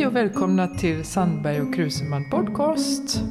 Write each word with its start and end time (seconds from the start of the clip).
Hej 0.00 0.06
och 0.06 0.16
välkomna 0.16 0.66
till 0.66 1.04
Sandberg 1.04 1.60
och 1.60 1.74
Kruseman 1.74 2.30
Podcast. 2.30 3.22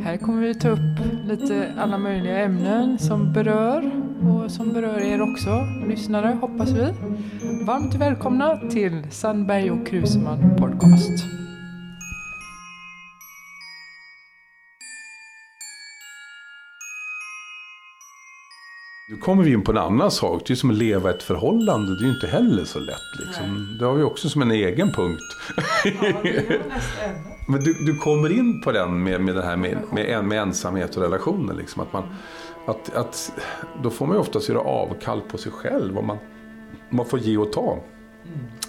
Här 0.00 0.16
kommer 0.16 0.42
vi 0.42 0.54
ta 0.54 0.68
upp 0.68 0.98
lite 1.24 1.72
alla 1.78 1.98
möjliga 1.98 2.38
ämnen 2.38 2.98
som 2.98 3.32
berör 3.32 3.90
och 4.22 4.50
som 4.50 4.72
berör 4.72 5.00
er 5.00 5.22
också, 5.22 5.50
lyssnare 5.88 6.36
hoppas 6.40 6.70
vi. 6.70 6.86
Varmt 7.66 7.94
välkomna 7.94 8.56
till 8.70 9.02
Sandberg 9.10 9.70
och 9.70 9.86
Kruseman 9.86 10.56
Podcast. 10.56 11.45
Nu 19.08 19.16
kommer 19.16 19.42
vi 19.42 19.52
in 19.52 19.62
på 19.62 19.70
en 19.72 19.78
annan 19.78 20.10
sak. 20.10 20.42
Det 20.46 20.52
är 20.52 20.54
som 20.54 20.70
att 20.70 20.76
leva 20.76 21.10
ett 21.10 21.22
förhållande. 21.22 21.96
Det 21.96 22.00
är 22.00 22.06
ju 22.06 22.14
inte 22.14 22.26
heller 22.26 22.64
så 22.64 22.78
lätt. 22.78 23.18
Liksom. 23.18 23.76
Det 23.78 23.84
har 23.84 23.94
vi 23.94 24.02
också 24.02 24.28
som 24.28 24.42
en 24.42 24.50
egen 24.50 24.92
punkt. 24.92 25.36
Men 27.48 27.64
du, 27.64 27.74
du 27.86 27.98
kommer 27.98 28.32
in 28.32 28.60
på 28.60 28.72
den 28.72 29.02
med, 29.02 29.20
med 29.20 29.34
det 29.34 29.42
här 29.42 29.56
med, 29.56 29.78
med, 29.92 30.24
med 30.24 30.42
ensamhet 30.42 30.96
och 30.96 31.02
relationer. 31.02 31.54
Liksom. 31.54 31.82
Att 31.82 31.92
man, 31.92 32.02
att, 32.66 32.94
att, 32.94 33.32
då 33.82 33.90
får 33.90 34.06
man 34.06 34.16
ju 34.16 34.20
oftast 34.20 34.48
göra 34.48 34.60
avkall 34.60 35.20
på 35.20 35.38
sig 35.38 35.52
själv. 35.52 35.98
Och 35.98 36.04
man, 36.04 36.18
man 36.90 37.06
får 37.06 37.18
ge 37.18 37.36
och 37.36 37.52
ta. 37.52 37.78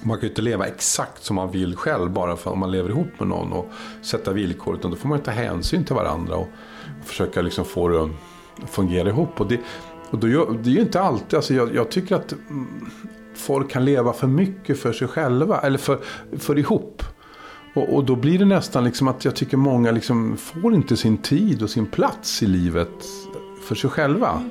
Man 0.02 0.18
kan 0.18 0.22
ju 0.22 0.30
inte 0.30 0.42
leva 0.42 0.68
exakt 0.68 1.24
som 1.24 1.36
man 1.36 1.52
vill 1.52 1.76
själv 1.76 2.12
bara 2.12 2.36
för 2.36 2.52
att 2.52 2.58
man 2.58 2.72
lever 2.72 2.90
ihop 2.90 3.20
med 3.20 3.28
någon 3.28 3.54
och 3.54 3.70
sätta 4.02 4.34
villkor. 4.34 4.76
Utan 4.76 4.92
då 4.92 4.98
får 4.98 5.10
man 5.10 5.20
ta 5.20 5.32
hänsyn 5.32 5.86
till 5.86 5.96
varandra 5.96 6.36
och, 6.36 6.50
och 7.02 7.06
försöka 7.06 7.42
liksom 7.42 7.66
få 7.66 7.88
det 7.88 8.04
att 8.04 8.70
fungera 8.70 9.10
ihop. 9.10 9.42
Och 9.42 9.48
det, 9.48 9.60
och 10.10 10.18
då, 10.18 10.28
det 10.64 10.70
är 10.70 10.74
ju 10.74 10.82
inte 10.82 11.02
alltid, 11.02 11.34
alltså 11.34 11.54
jag, 11.54 11.76
jag, 11.76 11.92
tycker 11.92 12.16
att 12.16 12.32
mm, 12.32 12.90
folk 13.36 13.72
kan 13.72 13.86
leva 13.86 14.14
för 14.14 14.28
mycket 14.28 14.80
för 14.80 14.94
sig 14.94 15.08
själva, 15.08 15.60
eller 15.60 15.78
för, 15.78 16.00
för 16.38 16.60
ihop. 16.60 17.04
Och, 17.74 17.96
och 17.96 18.04
då 18.04 18.16
blir 18.16 18.40
det 18.40 18.46
nästan 18.46 18.84
liksom 18.84 19.08
att 19.08 19.26
jag 19.26 19.36
tycker 19.36 19.58
många 19.58 19.92
liksom 19.92 20.38
får 20.38 20.74
inte 20.74 20.98
sin 20.98 21.18
tid 21.18 21.64
och 21.64 21.70
sin 21.70 21.86
plats 21.86 22.44
i 22.44 22.46
livet 22.46 23.06
för 23.68 23.76
sig 23.76 23.90
själva. 23.90 24.44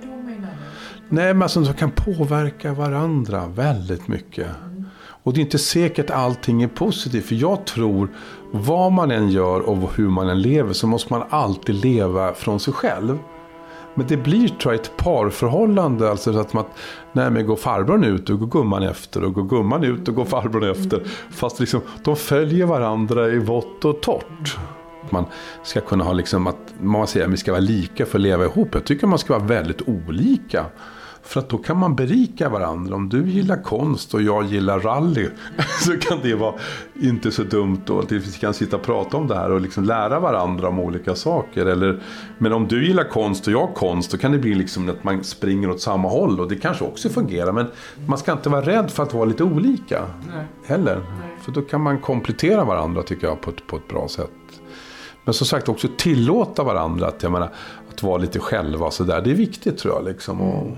Nej, 1.09 1.35
men 1.35 1.43
alltså 1.43 1.61
de 1.61 1.75
kan 1.75 1.91
påverka 1.91 2.73
varandra 2.73 3.47
väldigt 3.47 4.09
mycket. 4.09 4.47
Och 5.27 5.33
det 5.33 5.41
är 5.41 5.43
inte 5.43 5.59
säkert 5.59 6.11
att 6.11 6.17
allting 6.17 6.63
är 6.63 6.69
positivt. 6.69 7.27
För 7.27 7.35
jag 7.35 7.65
tror, 7.67 8.09
vad 8.51 8.93
man 8.93 9.11
än 9.11 9.31
gör 9.31 9.61
och 9.61 9.95
hur 9.97 10.09
man 10.09 10.29
än 10.29 10.43
lever, 10.43 10.73
så 10.73 10.87
måste 10.87 11.13
man 11.13 11.23
alltid 11.31 11.75
leva 11.75 12.35
från 12.35 12.61
sig 12.61 12.73
själv. 12.73 13.19
Men 13.97 14.07
det 14.07 14.17
blir 14.17 14.49
tror 14.49 14.75
jag 14.75 14.81
ett 14.81 14.97
parförhållande. 14.97 16.11
Alltså 16.11 16.39
att 16.39 16.53
man, 16.53 16.65
nej 17.13 17.31
men 17.31 17.47
går 17.47 17.57
farbrorn 17.57 18.05
ut 18.05 18.31
och 18.31 18.39
går 18.39 18.47
gumman 18.47 18.83
efter 18.83 19.25
och 19.25 19.35
går 19.35 19.43
gumman 19.43 19.85
ut 19.85 20.09
och 20.09 20.15
går 20.15 20.25
farbrorn 20.25 20.71
efter. 20.71 21.03
Fast 21.31 21.61
liksom, 21.61 21.81
de 22.05 22.17
följer 22.17 22.67
varandra 22.67 23.29
i 23.29 23.39
vått 23.39 23.85
och 23.85 24.01
torrt. 24.01 24.59
Man 25.11 25.25
ska 25.63 25.81
kunna 25.81 26.05
ha 26.05 26.13
liksom 26.13 26.47
att, 26.47 26.75
man 26.81 27.07
säger 27.07 27.27
att 27.27 27.33
vi 27.33 27.37
ska 27.37 27.53
vara 27.53 27.61
lika 27.61 28.07
för 28.07 28.19
att 28.19 28.23
leva 28.23 28.45
ihop. 28.45 28.69
Jag 28.73 28.85
tycker 28.85 29.07
man 29.07 29.19
ska 29.19 29.39
vara 29.39 29.47
väldigt 29.47 29.83
olika. 29.89 30.65
För 31.27 31.41
att 31.41 31.49
då 31.49 31.59
kan 31.59 31.79
man 31.79 31.95
berika 31.95 32.49
varandra. 32.49 32.95
Om 32.95 33.09
du 33.09 33.29
gillar 33.29 33.63
konst 33.63 34.15
och 34.15 34.23
jag 34.23 34.45
gillar 34.45 34.81
rally. 34.81 35.29
Så 35.85 35.97
kan 35.97 36.19
det 36.23 36.35
vara 36.35 36.55
inte 36.95 37.31
så 37.31 37.43
dumt 37.43 37.81
då. 37.87 37.99
Att 37.99 38.13
vi 38.13 38.33
kan 38.33 38.55
sitta 38.55 38.77
och 38.77 38.83
prata 38.83 39.17
om 39.17 39.29
det 39.29 39.35
här 39.35 39.51
och 39.51 39.61
liksom 39.61 39.85
lära 39.85 40.21
varandra 40.21 40.69
om 40.69 40.81
olika 40.81 41.15
saker. 41.15 41.67
Eller, 41.67 42.03
men 42.39 42.53
om 42.53 42.69
du 42.69 42.87
gillar 42.87 43.05
konst 43.05 43.47
och 43.47 43.53
jag 43.53 43.75
konst. 43.75 44.11
Då 44.11 44.19
kan 44.19 44.33
det 44.33 44.39
bli 44.39 44.55
liksom 44.55 44.89
att 44.89 45.05
man 45.05 45.25
springer 45.25 45.71
åt 45.71 45.81
samma 45.81 46.09
håll. 46.09 46.41
Och 46.41 46.49
det 46.49 46.57
kanske 46.57 46.85
också 46.85 47.09
fungerar. 47.09 47.53
Men 47.53 47.67
man 48.07 48.19
ska 48.19 48.33
inte 48.33 48.49
vara 48.49 48.67
rädd 48.67 48.91
för 48.91 49.03
att 49.03 49.15
vara 49.15 49.25
lite 49.25 49.45
olika. 49.45 50.07
Nej. 50.35 50.45
Heller. 50.65 50.97
Nej. 50.97 51.37
För 51.41 51.53
då 51.53 51.63
kan 51.63 51.81
man 51.81 51.99
komplettera 51.99 52.65
varandra 52.65 53.03
tycker 53.03 53.27
jag 53.27 53.41
på 53.41 53.51
ett, 53.51 53.67
på 53.67 53.77
ett 53.77 53.89
bra 53.89 54.09
sätt. 54.09 54.31
Men 55.25 55.35
som 55.35 55.47
sagt 55.47 55.69
också 55.69 55.89
tillåta 55.97 56.63
varandra 56.63 57.07
att, 57.07 57.23
jag 57.23 57.33
menar, 57.33 57.51
att 57.93 58.03
vara 58.03 58.19
lite 58.19 58.39
själva. 58.39 58.91
Så 58.91 59.05
där. 59.05 59.21
Det 59.21 59.31
är 59.31 59.35
viktigt 59.35 59.79
tror 59.79 59.95
jag. 59.95 60.05
Liksom. 60.05 60.41
Och, 60.41 60.77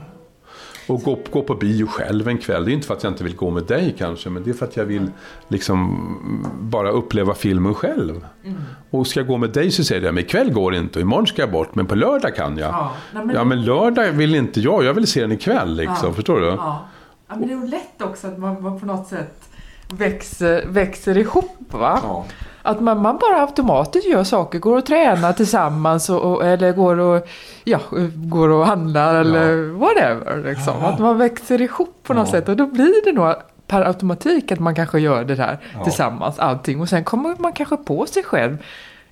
och 0.88 1.02
gå, 1.02 1.18
gå 1.30 1.42
på 1.42 1.54
bio 1.54 1.86
själv 1.86 2.28
en 2.28 2.38
kväll. 2.38 2.64
Det 2.64 2.70
är 2.70 2.72
inte 2.72 2.86
för 2.86 2.94
att 2.94 3.02
jag 3.02 3.12
inte 3.12 3.24
vill 3.24 3.36
gå 3.36 3.50
med 3.50 3.62
dig 3.62 3.94
kanske. 3.98 4.30
Men 4.30 4.44
det 4.44 4.50
är 4.50 4.54
för 4.54 4.66
att 4.66 4.76
jag 4.76 4.84
vill 4.84 5.10
liksom 5.48 6.58
bara 6.60 6.90
uppleva 6.90 7.34
filmen 7.34 7.74
själv. 7.74 8.26
Mm. 8.44 8.62
Och 8.90 9.06
ska 9.06 9.20
jag 9.20 9.26
gå 9.26 9.36
med 9.36 9.50
dig 9.50 9.70
så 9.70 9.84
säger 9.84 10.02
jag, 10.02 10.14
men 10.14 10.24
ikväll 10.24 10.52
går 10.52 10.70
det 10.70 10.78
inte. 10.78 10.98
Och 10.98 11.02
imorgon 11.02 11.26
ska 11.26 11.42
jag 11.42 11.50
bort. 11.50 11.74
Men 11.74 11.86
på 11.86 11.94
lördag 11.94 12.36
kan 12.36 12.58
jag. 12.58 12.70
Ja, 12.70 12.92
nej, 13.12 13.26
men... 13.26 13.36
ja 13.36 13.44
men 13.44 13.64
lördag 13.64 14.12
vill 14.12 14.34
inte 14.34 14.60
jag. 14.60 14.84
Jag 14.84 14.94
vill 14.94 15.06
se 15.06 15.20
den 15.20 15.32
ikväll 15.32 15.76
liksom. 15.76 16.08
Ja. 16.08 16.12
Förstår 16.12 16.40
du? 16.40 16.46
Ja. 16.46 16.86
ja. 17.28 17.36
men 17.36 17.48
det 17.48 17.54
är 17.54 17.58
ju 17.58 17.66
lätt 17.66 18.02
också 18.02 18.26
att 18.26 18.38
man 18.38 18.80
på 18.80 18.86
något 18.86 19.06
sätt 19.06 19.48
växer, 19.92 20.66
växer 20.68 21.18
ihop 21.18 21.56
va? 21.70 22.00
Ja. 22.02 22.26
Att 22.62 22.80
man, 22.80 23.02
man, 23.02 23.18
bara 23.18 23.40
automatiskt 23.40 24.08
gör 24.08 24.24
saker, 24.24 24.58
går 24.58 24.76
och 24.78 24.86
tränar 24.86 25.32
tillsammans 25.32 26.10
och, 26.10 26.32
och, 26.32 26.46
eller 26.46 26.72
går 26.72 26.98
och, 26.98 27.28
ja, 27.64 27.80
går 28.14 28.48
och 28.48 28.66
handlar 28.66 29.14
eller 29.14 29.56
ja. 29.56 29.72
whatever. 29.72 30.42
Liksom. 30.44 30.74
Ja. 30.80 30.88
Att 30.88 30.98
man 30.98 31.18
växer 31.18 31.62
ihop 31.62 32.00
på 32.02 32.14
något 32.14 32.28
sätt 32.28 32.48
och 32.48 32.56
då 32.56 32.66
blir 32.66 33.04
det 33.04 33.12
nog 33.12 33.34
per 33.66 33.82
automatik 33.82 34.52
att 34.52 34.58
man 34.58 34.74
kanske 34.74 35.00
gör 35.00 35.24
det 35.24 35.34
här 35.34 35.58
tillsammans, 35.84 36.38
allting. 36.38 36.80
Och 36.80 36.88
sen 36.88 37.04
kommer 37.04 37.36
man 37.38 37.52
kanske 37.52 37.76
på 37.76 38.06
sig 38.06 38.24
själv 38.24 38.58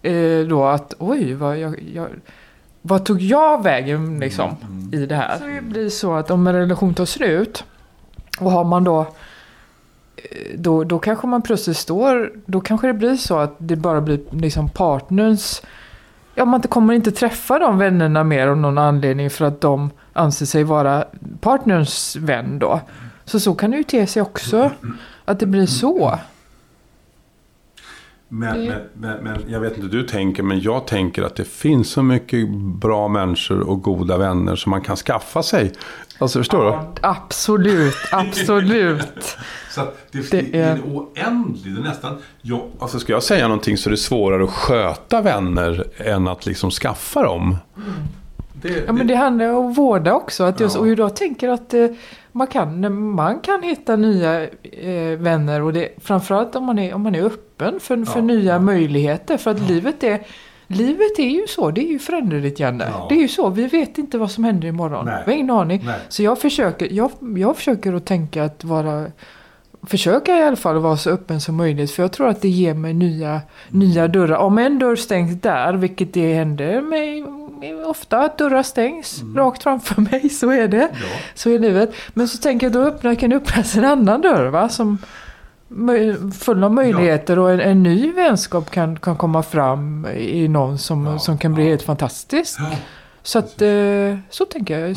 eh, 0.02 0.40
då 0.48 0.64
att 0.64 0.94
oj, 0.98 1.34
vad, 1.34 1.58
jag, 1.58 1.82
jag, 1.94 2.08
vad 2.82 3.04
tog 3.04 3.20
jag 3.20 3.62
vägen 3.62 4.20
liksom, 4.20 4.44
mm, 4.44 4.88
mm. 4.92 5.02
i 5.02 5.06
det 5.06 5.16
här? 5.16 5.38
Så 5.38 5.46
det 5.46 5.60
blir 5.60 5.88
så 5.88 6.14
att 6.14 6.30
om 6.30 6.46
en 6.46 6.54
relation 6.54 6.94
tar 6.94 7.04
slut 7.04 7.64
och 8.40 8.50
har 8.50 8.64
man 8.64 8.84
då 8.84 9.06
Eh, 10.16 10.59
då, 10.59 10.84
då 10.84 10.99
kanske 10.99 11.27
man 11.27 11.43
plötsligt 11.43 11.77
står, 11.77 12.32
då 12.47 12.60
kanske 12.60 12.87
det 12.87 12.94
blir 12.94 13.16
så 13.16 13.38
att 13.38 13.54
det 13.59 13.77
bara 13.77 14.00
blir 14.00 14.21
liksom 14.31 14.69
partners, 14.69 15.62
ja 16.34 16.44
man 16.44 16.60
kommer 16.60 16.94
inte 16.94 17.12
träffa 17.12 17.59
de 17.59 17.78
vännerna 17.78 18.25
mer 18.25 18.47
av 18.47 18.56
någon 18.56 18.78
anledning 18.78 19.31
för 19.31 19.44
att 19.44 19.60
de 19.60 19.91
anser 20.12 20.47
sig 20.47 20.65
vara 20.65 21.05
partners 21.41 22.16
vän 22.16 22.59
då. 22.59 22.81
Så 23.25 23.41
så 23.41 23.55
kan 23.55 23.71
det 23.71 23.76
ju 23.76 23.82
te 23.82 24.06
sig 24.06 24.22
också, 24.22 24.71
att 25.25 25.41
det 25.41 25.47
blir 25.47 25.66
så. 25.66 26.19
Men, 28.28 28.64
men, 28.64 28.81
men, 28.94 29.25
men, 29.25 29.44
jag 29.48 29.60
vet 29.60 29.72
inte 29.72 29.82
hur 29.82 30.03
du 30.03 30.09
tänker, 30.09 30.42
men 30.42 30.60
jag 30.60 30.87
tänker 30.87 31.22
att 31.22 31.37
det 31.37 31.44
finns 31.44 31.91
så 31.91 32.03
mycket 32.03 32.48
bra 32.59 33.09
människor 33.09 33.60
och 33.60 33.82
goda 33.82 34.19
vänner 34.19 34.56
som 34.56 34.70
man 34.70 34.81
kan 34.81 34.97
skaffa 34.97 35.42
sig. 35.42 35.72
Alltså 36.19 36.38
förstår 36.38 36.64
ja, 36.64 36.92
du? 36.94 37.00
Absolut, 37.03 37.94
absolut. 38.12 39.37
så 39.70 39.81
det, 40.12 40.31
det, 40.31 40.59
är, 40.59 40.81
oändligt. 40.81 41.64
Det 41.64 41.81
är 41.81 41.84
nästan, 41.84 42.19
jag, 42.42 42.70
alltså 42.78 42.98
ska 42.98 43.12
jag 43.12 43.22
säga 43.22 43.48
någonting 43.48 43.76
så 43.76 43.88
är 43.88 43.91
det 43.91 43.97
svårare 43.97 44.44
att 44.44 44.50
sköta 44.50 45.22
vänner 45.22 45.84
än 45.97 46.28
att 46.28 46.47
liksom 46.47 46.70
skaffa 46.70 47.22
dem. 47.22 47.56
Mm. 47.76 47.93
Det, 48.62 48.84
ja, 48.87 48.93
men 48.93 49.06
det 49.06 49.14
handlar 49.14 49.53
om 49.53 49.70
att 49.70 49.78
vårda 49.78 50.14
också. 50.14 50.44
Att 50.44 50.60
just, 50.60 50.75
ja. 50.75 50.81
Och 50.81 50.88
jag 50.88 51.16
tänker 51.16 51.48
att 51.48 51.75
eh, 51.75 51.87
man, 52.36 52.47
kan, 52.47 52.94
man 53.10 53.41
kan 53.41 53.62
hitta 53.62 53.97
nya 53.97 54.42
eh, 54.62 55.19
vänner. 55.19 55.62
Och 55.62 55.72
det, 55.72 55.88
framförallt 55.98 56.56
om 56.56 56.64
man 56.64 56.78
är, 56.78 56.94
om 56.94 57.02
man 57.02 57.14
är 57.14 57.22
öppen 57.22 57.80
för, 57.80 58.04
för 58.04 58.22
nya 58.22 58.52
ja. 58.52 58.58
möjligheter. 58.58 59.36
För 59.36 59.50
att 59.50 59.60
livet 59.60 60.04
är 60.04 60.26
Livet 60.69 61.19
är 61.19 61.28
ju 61.28 61.46
så, 61.46 61.70
det 61.70 61.80
är 61.80 61.88
ju 61.88 61.98
föränderligt 61.98 62.60
Janne. 62.60 62.88
Ja. 62.92 63.06
Det 63.08 63.14
är 63.14 63.20
ju 63.20 63.28
så, 63.28 63.48
vi 63.50 63.66
vet 63.66 63.98
inte 63.98 64.19
vad 64.19 64.30
som 64.30 64.44
händer 64.44 64.69
imorgon. 64.69 65.04
Nej. 65.04 65.22
Vi 65.26 65.32
har 65.32 65.38
ingen 65.38 65.50
aning. 65.50 65.82
Nej. 65.84 65.98
Så 66.08 66.22
jag 66.22 66.41
försöker, 66.41 66.92
jag, 66.92 67.10
jag 67.36 67.56
försöker 67.56 67.92
att 67.92 68.06
tänka 68.06 68.44
att 68.44 68.64
vara 68.64 69.06
försöka 69.86 70.38
i 70.38 70.42
alla 70.42 70.56
fall 70.56 70.78
vara 70.78 70.97
så 70.97 71.10
öppen 71.10 71.41
som 71.41 71.56
möjligt. 71.56 71.91
För 71.91 72.02
jag 72.02 72.12
tror 72.12 72.28
att 72.28 72.42
det 72.42 72.48
ger 72.48 72.74
mig 72.74 72.94
nya, 72.94 73.30
mm. 73.30 73.42
nya 73.69 74.08
dörrar. 74.08 74.36
Om 74.36 74.58
en 74.58 74.78
dörr 74.78 74.97
stängs 74.97 75.41
där, 75.41 75.72
vilket 75.72 76.14
det 76.14 76.34
händer 76.34 76.80
mig 76.80 77.24
ofta, 77.86 78.19
att 78.19 78.38
dörrar 78.38 78.62
stängs 78.62 79.22
mm. 79.22 79.36
rakt 79.36 79.62
framför 79.62 80.00
mig. 80.00 80.28
Så 80.31 80.50
är 80.50 80.69
det. 80.69 80.88
Ja. 80.93 81.06
Så 81.34 81.50
är 81.50 81.58
livet. 81.58 81.93
Men 82.14 82.28
så 82.28 82.38
tänker 82.38 82.66
jag, 82.66 82.72
då 82.72 82.81
öppnar, 82.81 83.14
kan 83.14 83.31
det 83.31 83.37
öppnas 83.37 83.76
en 83.76 83.84
annan 83.84 84.20
dörr. 84.20 84.46
Va? 84.46 84.69
Som, 84.69 84.99
full 86.38 86.64
av 86.64 86.72
möjligheter 86.72 87.37
ja. 87.37 87.43
och 87.43 87.50
en, 87.50 87.61
en, 87.61 87.82
ny 87.82 88.12
vänskap 88.12 88.70
kan, 88.70 88.99
kan 88.99 89.16
komma 89.16 89.43
fram 89.43 90.06
i 90.16 90.49
någon 90.49 90.78
som, 90.78 91.06
ja, 91.06 91.19
som 91.19 91.38
kan 91.38 91.55
bli 91.55 91.64
helt 91.64 91.82
fantastisk. 91.82 92.58
Så 93.22 93.38
att, 93.38 93.62
eh, 93.62 94.19
så 94.31 94.44
tänker 94.44 94.78
jag. 94.78 94.96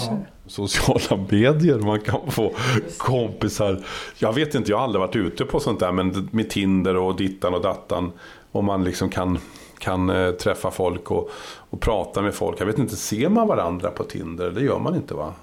Sociala 0.49 1.25
medier, 1.29 1.79
man 1.79 1.99
kan 1.99 2.31
få 2.31 2.53
kompisar. 2.97 3.85
Jag 4.17 4.33
vet 4.33 4.55
inte, 4.55 4.71
jag 4.71 4.77
har 4.77 4.83
aldrig 4.83 4.99
varit 4.99 5.15
ute 5.15 5.45
på 5.45 5.59
sånt 5.59 5.79
där, 5.79 5.91
men 5.91 6.29
med 6.31 6.49
Tinder 6.49 6.95
och 6.95 7.15
dittan 7.15 7.53
och 7.53 7.61
dattan. 7.61 8.11
Och 8.51 8.63
man 8.63 8.83
liksom 8.83 9.09
kan, 9.09 9.39
kan 9.77 10.09
äh, 10.09 10.31
träffa 10.31 10.71
folk 10.71 11.11
och, 11.11 11.29
och 11.69 11.79
prata 11.81 12.21
med 12.21 12.33
folk. 12.33 12.61
Jag 12.61 12.65
vet 12.65 12.77
inte, 12.77 12.95
ser 12.95 13.29
man 13.29 13.47
varandra 13.47 13.89
på 13.89 14.03
Tinder? 14.03 14.51
Det 14.51 14.61
gör 14.61 14.79
man 14.79 14.95
inte 14.95 15.13
va? 15.13 15.33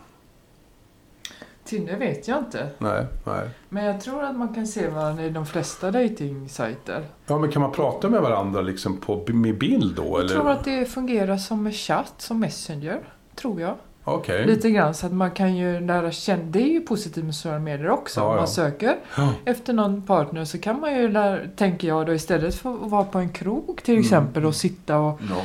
Tinder 1.64 1.96
vet 1.96 2.28
jag 2.28 2.38
inte. 2.38 2.70
Nej, 2.78 3.06
nej. 3.24 3.48
Men 3.68 3.84
jag 3.84 4.00
tror 4.00 4.22
att 4.22 4.36
man 4.36 4.54
kan 4.54 4.66
se 4.66 4.88
varandra 4.88 5.24
i 5.24 5.30
de 5.30 5.46
flesta 5.46 5.90
dejtingsajter. 5.90 7.04
Ja, 7.26 7.38
men 7.38 7.50
kan 7.50 7.62
man 7.62 7.72
prata 7.72 8.08
med 8.08 8.22
varandra 8.22 8.60
liksom 8.60 8.96
på, 8.96 9.24
med 9.26 9.58
bild 9.58 9.96
då? 9.96 10.02
Jag 10.02 10.20
eller? 10.20 10.34
tror 10.34 10.50
att 10.50 10.64
det 10.64 10.84
fungerar 10.84 11.36
som 11.36 11.62
med 11.62 11.74
chatt, 11.74 12.14
som 12.18 12.40
Messenger. 12.40 13.00
Tror 13.34 13.60
jag. 13.60 13.74
Okay. 14.06 14.46
Lite 14.46 14.70
grann 14.70 14.94
så 14.94 15.06
att 15.06 15.12
man 15.12 15.30
kan 15.30 15.56
ju 15.56 15.80
lära 15.80 16.10
känna. 16.10 16.42
Det 16.42 16.62
är 16.62 16.68
ju 16.72 16.80
positivt 16.80 17.24
med 17.24 17.34
sociala 17.34 17.58
medier 17.58 17.90
också. 17.90 18.20
Ja, 18.20 18.24
Om 18.26 18.32
ja. 18.32 18.36
man 18.38 18.48
söker 18.48 18.96
Ja. 19.16 19.32
efter 19.44 19.72
någon 19.72 20.02
partner 20.02 20.44
så 20.44 20.58
kan 20.58 20.80
man 20.80 20.94
ju, 20.94 21.08
lära, 21.08 21.38
tänker 21.56 21.88
jag 21.88 22.06
då 22.06 22.14
istället 22.14 22.54
för 22.54 22.74
att 22.84 22.90
vara 22.90 23.04
på 23.04 23.18
en 23.18 23.28
krog 23.28 23.80
till 23.84 23.94
Mm. 23.94 24.04
exempel 24.04 24.44
och 24.44 24.54
sitta 24.54 24.98
och 24.98 25.20
Ja. 25.30 25.36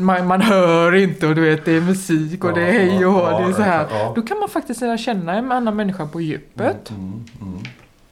man, 0.00 0.26
man 0.26 0.42
hör 0.42 0.94
inte 0.94 1.26
och 1.26 1.34
du 1.34 1.40
vet 1.40 1.64
det 1.64 1.72
är 1.72 1.80
musik 1.80 2.44
och 2.44 2.54
det 2.54 2.62
är 2.62 2.72
hej 2.72 3.06
och 3.06 3.14
Ja, 3.18 3.38
det 3.38 3.44
är 3.44 3.52
så 3.52 3.62
här. 3.62 3.86
ja. 3.90 4.12
Då 4.14 4.22
kan 4.22 4.38
man 4.38 4.48
faktiskt 4.48 4.80
lära 4.80 4.98
känna 4.98 5.34
en 5.34 5.52
annan 5.52 5.76
människa 5.76 6.06
på 6.06 6.20
djupet. 6.20 6.90
Mm, 6.90 7.24
mm. 7.40 7.58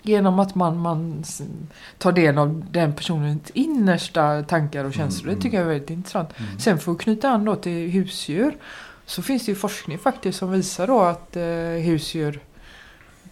Genom 0.02 0.38
att 0.38 0.54
man, 0.54 0.78
man 0.78 1.22
tar 1.98 2.12
del 2.12 2.38
av 2.38 2.64
den 2.70 2.92
personens 2.92 3.50
innersta 3.54 4.42
tankar 4.42 4.84
och 4.84 4.94
känslor. 4.94 5.28
Mm, 5.28 5.38
Det 5.38 5.42
tycker 5.42 5.56
jag 5.56 5.64
är 5.66 5.70
väldigt 5.70 5.90
intressant. 5.90 6.28
Mm. 6.38 6.58
Sen 6.58 6.78
för 6.78 6.92
att 6.92 6.98
knyta 6.98 7.28
an 7.30 7.44
då 7.44 7.54
till 7.56 7.90
husdjur. 7.90 8.54
Så 9.06 9.22
finns 9.22 9.46
det 9.46 9.52
ju 9.52 9.56
forskning 9.56 9.98
faktiskt 9.98 10.38
som 10.38 10.50
visar 10.50 10.86
då 10.86 11.00
att 11.00 11.36
eh, 11.36 11.44
husdjur 11.84 12.40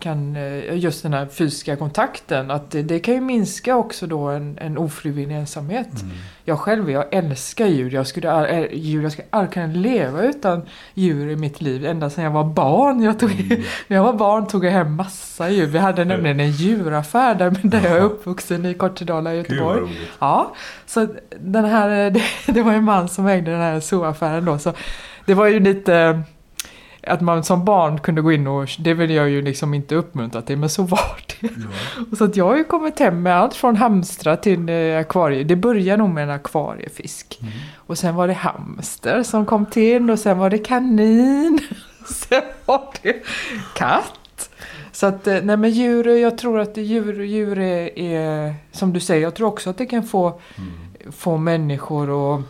kan, 0.05 0.37
eh, 0.37 0.77
just 0.79 1.03
den 1.03 1.13
här 1.13 1.27
fysiska 1.27 1.77
kontakten, 1.77 2.51
att 2.51 2.71
det, 2.71 2.83
det 2.83 2.99
kan 3.01 3.15
ju 3.15 3.21
minska 3.21 3.77
också 3.77 4.07
då 4.07 4.29
en, 4.29 4.59
en 4.61 4.79
ofrivillig 4.79 5.35
ensamhet. 5.37 6.03
Mm. 6.03 6.15
Jag 6.45 6.59
själv, 6.59 6.91
jag 6.91 7.05
älskar 7.15 7.67
djur. 7.67 7.91
Jag 7.95 8.07
skulle, 8.07 8.33
al- 8.33 8.67
djur, 8.73 9.03
jag 9.03 9.13
skulle 9.13 9.29
aldrig 9.31 9.53
kunna 9.53 9.67
leva 9.67 10.23
utan 10.23 10.63
djur 10.95 11.31
i 11.31 11.37
mitt 11.37 11.61
liv. 11.61 11.87
Ända 11.87 12.11
sedan 12.11 12.25
jag 12.25 12.31
var 12.31 12.45
barn. 12.45 13.03
Jag 13.03 13.19
tog, 13.19 13.31
Mm. 13.31 13.49
När 13.89 13.97
jag 13.97 14.05
var 14.05 14.13
barn 14.13 14.47
tog 14.47 14.65
jag 14.65 14.71
hem 14.73 14.95
massa 14.95 15.51
djur. 15.51 15.67
Vi 15.67 15.79
hade 15.79 16.05
nämligen 16.05 16.41
en 16.41 16.51
djuraffär 16.51 17.35
där, 17.35 17.51
där 17.63 17.81
jag 17.89 17.97
är 17.97 18.01
uppvuxen 18.01 18.67
i 18.67 18.75
Kortedala 18.75 19.35
i 19.35 19.37
Göteborg. 19.37 19.81
Ja, 20.19 20.55
så 20.87 21.09
den 21.41 21.65
här, 21.65 22.11
det, 22.11 22.23
det 22.47 22.63
var 22.63 22.73
en 22.73 22.85
man 22.85 23.09
som 23.09 23.27
ägde 23.27 23.51
den 23.51 23.61
här 23.61 23.81
zooaffären 23.81 24.45
då. 24.45 24.59
Så 24.59 24.73
det 25.27 25.35
var 25.35 25.47
ju 25.47 25.61
lite 25.61 26.23
att 27.07 27.21
man 27.21 27.45
som 27.45 27.65
barn 27.65 28.01
kunde 28.01 28.21
gå 28.23 28.33
in 28.33 28.47
och, 28.47 28.69
det 28.79 28.95
vill 28.95 29.11
jag 29.11 29.29
ju 29.31 29.43
liksom 29.43 29.75
inte 29.75 29.95
uppmuntra 29.95 30.43
till, 30.43 30.59
men 30.59 30.69
så 30.69 30.83
var 30.83 31.17
det. 31.27 31.47
Ja. 31.47 31.51
Och 32.11 32.17
så 32.19 32.25
att 32.25 32.37
jag 32.37 32.45
har 32.45 32.57
ju 32.57 32.65
kommit 32.65 32.99
hem 32.99 33.23
med 33.23 33.37
allt 33.37 33.55
från 33.55 33.77
hamstrar 33.77 34.37
till 34.37 34.69
eh, 34.69 34.99
akvarie. 34.99 35.45
Det 35.45 35.57
började 35.57 35.97
nog 36.03 36.11
med 36.11 36.25
en 36.25 36.31
akvariefisk. 36.31 37.39
Mm. 37.41 37.53
Och 37.77 37.99
sen 37.99 38.15
var 38.15 38.29
det 38.29 38.35
hamster 38.35 39.23
som 39.23 39.47
kom 39.47 39.67
till 39.67 40.11
och 40.11 40.19
sen 40.19 40.39
var 40.39 40.51
det 40.51 40.59
kanin. 40.59 41.59
Sen 42.07 42.43
var 42.65 42.89
det 43.03 43.23
katt. 43.77 44.51
Så 44.93 45.07
att, 45.07 45.27
eh, 45.27 45.39
nej 45.43 45.57
men 45.57 45.71
djur, 45.71 46.09
jag 46.09 46.39
tror 46.39 46.61
att 46.61 46.77
djur, 46.77 47.23
djur 47.25 47.59
är, 47.59 47.99
är, 47.99 48.55
som 48.73 48.93
du 48.93 49.01
säger, 49.01 49.23
jag 49.23 49.35
tror 49.35 49.49
också 49.49 49.71
att 49.71 49.79
det 49.79 49.87
kan 49.87 50.03
få, 50.03 50.41
Mm. 50.59 51.13
få 51.13 51.37
människor 51.37 52.35
att 52.35 52.43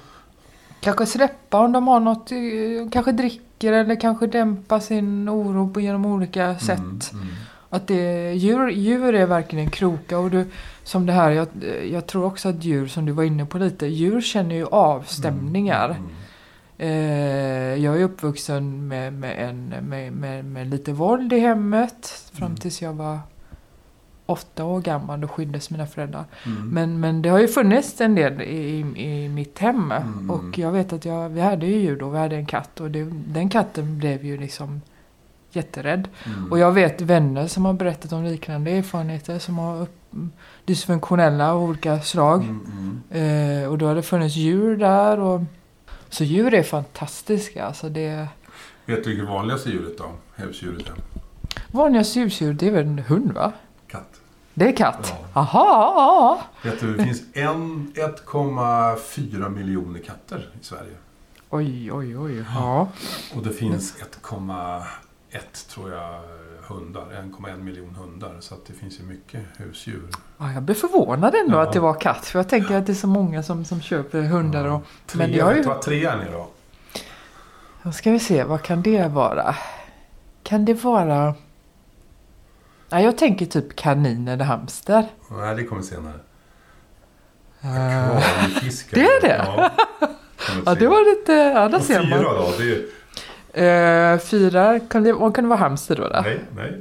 kanske 0.84 1.06
släppa 1.06 1.58
om 1.58 1.72
de 1.72 1.88
har 1.88 2.00
något, 2.00 2.32
eh, 2.32 2.90
kanske 2.92 3.12
dricker 3.12 3.72
eller 3.72 4.00
kanske 4.00 4.26
dämpa 4.26 4.80
sin 4.80 5.28
oro 5.28 5.68
på 5.68 5.80
genom 5.80 6.06
olika 6.06 6.58
sätt. 6.58 6.78
Mm. 6.78 7.00
Mm. 7.12 7.34
Att 7.70 7.86
det, 7.86 8.32
djur, 8.32 8.68
djur 8.70 9.14
är 9.14 9.26
verkligen 9.26 9.70
kroka 9.70 10.18
och 10.18 10.30
du, 10.30 10.46
som 10.84 11.06
det 11.06 11.12
här, 11.12 11.30
jag, 11.30 11.46
jag 11.90 12.06
tror 12.06 12.24
också 12.24 12.48
att 12.48 12.64
djur, 12.64 12.86
som 12.86 13.04
du 13.06 13.12
var 13.12 13.24
inne 13.24 13.46
på 13.46 13.58
lite, 13.58 13.86
djur 13.86 14.20
känner 14.20 14.54
ju 14.54 14.66
av 14.66 15.02
stämningar. 15.02 15.90
Mm. 15.90 16.10
Eh, 16.78 17.84
jag 17.84 18.00
är 18.00 18.04
uppvuxen 18.04 18.88
med, 18.88 19.12
med, 19.12 19.48
en, 19.48 19.68
med, 19.88 20.12
med, 20.12 20.44
med 20.44 20.66
lite 20.66 20.92
våld 20.92 21.32
i 21.32 21.38
hemmet 21.38 22.30
fram 22.32 22.46
Mm. 22.46 22.56
tills 22.56 22.82
jag 22.82 22.92
var 22.92 23.18
åtta 24.26 24.64
år 24.64 24.80
gammal. 24.80 25.20
Då 25.20 25.28
skildes 25.28 25.70
mina 25.70 25.86
föräldrar. 25.86 26.24
Mm. 26.46 26.68
Men, 26.68 27.00
men 27.00 27.22
det 27.22 27.28
har 27.28 27.38
ju 27.38 27.48
funnits 27.48 28.00
en 28.00 28.14
del 28.14 28.42
i, 28.42 28.78
i 28.96 29.28
mitt 29.28 29.58
hem. 29.58 29.92
Mm. 29.92 30.30
Och 30.30 30.58
jag 30.58 30.72
vet 30.72 30.92
att 30.92 31.04
jag, 31.04 31.28
vi 31.28 31.40
hade 31.40 31.66
ju 31.66 31.76
djur 31.76 31.96
då, 31.96 32.08
vi 32.08 32.18
hade 32.18 32.36
en 32.36 32.46
katt. 32.46 32.80
Och 32.80 32.90
det, 32.90 33.04
den 33.26 33.48
katten 33.48 33.98
blev 33.98 34.24
ju 34.24 34.36
liksom 34.36 34.80
jätterädd. 35.52 36.08
Mm. 36.24 36.52
Och 36.52 36.58
jag 36.58 36.72
vet 36.72 37.00
vänner 37.00 37.46
som 37.46 37.64
har 37.64 37.72
berättat 37.72 38.12
om 38.12 38.24
liknande 38.24 38.70
erfarenheter 38.70 39.38
som 39.38 39.58
har 39.58 39.82
upp, 39.82 40.12
dysfunktionella 40.64 41.52
av 41.52 41.62
olika 41.62 42.00
slag. 42.00 42.42
Mm. 42.42 43.02
Mm. 43.10 43.62
Eh, 43.62 43.70
och 43.70 43.78
då 43.78 43.86
har 43.86 43.94
det 43.94 44.02
funnits 44.02 44.36
djur 44.36 44.76
där. 44.76 45.20
Och, 45.20 45.40
så 46.08 46.24
djur 46.24 46.54
är 46.54 46.62
fantastiska. 46.62 47.64
Alltså 47.64 47.88
det 47.88 48.28
Vet 48.86 49.04
du 49.04 49.10
vilket 49.10 49.28
vanligaste 49.28 49.70
djuret 49.70 49.98
då? 49.98 50.04
Husdjuret 50.34 50.90
vanligaste 51.74 52.20
husdjur 52.20 52.52
det 52.52 52.66
är 52.66 52.70
väl 52.70 52.86
en 52.86 52.98
hund 52.98 53.32
va? 53.32 53.52
Katt. 53.94 54.20
Det 54.54 54.68
är 54.68 54.76
katt. 54.76 55.14
Ja. 55.34 55.40
Aha! 55.40 56.40
Vet 56.64 56.80
du, 56.80 56.96
det 56.96 57.04
finns 57.04 57.22
en- 57.32 57.92
1,4 57.94 59.48
miljoner 59.48 60.00
katter 60.00 60.50
i 60.60 60.64
Sverige. 60.64 60.92
Oj, 61.50 61.92
oj, 61.92 62.18
oj. 62.18 62.44
Ja. 62.54 62.88
Och 63.36 63.42
det 63.42 63.50
finns 63.52 63.96
1,1 63.96 65.68
tror 65.74 65.92
jag 65.92 66.20
hundar. 66.68 67.06
1,1 67.12 67.56
miljon 67.62 67.94
hundar. 67.94 68.36
Så 68.40 68.54
att 68.54 68.66
det 68.66 68.72
finns 68.72 69.00
ju 69.00 69.04
mycket 69.04 69.40
husdjur. 69.56 70.08
Ja, 70.38 70.52
jag 70.52 70.62
blev 70.62 70.74
förvånad 70.74 71.34
ändå 71.34 71.56
Ja. 71.58 71.62
att 71.62 71.72
det 71.72 71.80
var 71.80 71.94
katt. 72.00 72.26
För 72.26 72.38
jag 72.38 72.48
tänker 72.48 72.74
att 72.76 72.86
det 72.86 72.92
är 72.92 72.94
så 72.94 73.06
många 73.06 73.42
som, 73.42 73.64
som 73.64 73.80
köper 73.80 74.22
hundar. 74.22 74.64
Och, 74.64 74.82
Trea, 75.06 75.26
Men 75.26 75.36
jag 75.36 75.44
har 75.44 75.54
ju- 75.54 75.62
vad 75.62 75.82
trean 75.82 76.20
är 76.20 76.32
då? 76.32 76.48
då 77.82 77.92
ska 77.92 78.10
vi 78.10 78.18
se, 78.18 78.44
vad 78.44 78.62
kan 78.62 78.82
det 78.82 79.08
vara? 79.08 79.54
Kan 80.42 80.64
det 80.64 80.84
vara... 80.84 81.34
Ja, 82.90 83.00
jag 83.00 83.18
tänker 83.18 83.46
typ 83.46 83.76
kanin 83.76 84.28
eller 84.28 84.44
hamster. 84.44 85.06
Nej, 85.30 85.56
det 85.56 85.64
kommer 85.64 85.82
senare. 85.82 86.14
Eh, 87.62 88.16
Akvariefiskar. 88.16 88.96
det 88.98 89.04
är 89.06 89.20
det? 89.20 89.44
Ja, 89.46 89.70
Ja, 90.66 90.74
det 90.74 90.86
var 90.86 91.16
lite... 91.16 91.32
Ja, 91.32 91.68
där 91.68 91.78
Och 91.78 91.84
ser 91.84 92.00
fyra 92.02 92.10
man. 92.16 92.24
då? 92.24 92.52
Det 92.58 92.62
är 92.62 92.66
ju... 92.66 92.90
Eh, 94.14 94.18
fyra, 94.18 94.80
kan 94.80 95.02
det, 95.02 95.12
vad 95.12 95.34
kan 95.34 95.44
det 95.44 95.48
vara 95.50 95.58
hamster 95.58 95.96
då? 95.96 96.08
då? 96.08 96.20
Nej, 96.24 96.40
nej. 96.56 96.80